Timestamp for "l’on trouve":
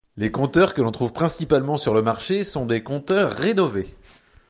0.81-1.13